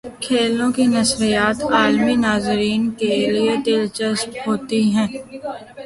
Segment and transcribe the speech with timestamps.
[0.21, 5.07] کھیلوں کی نشریات عالمی ناظرین کے لیے دلچسپ ہوتی ہیں۔